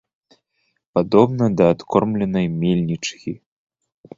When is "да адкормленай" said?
1.61-2.47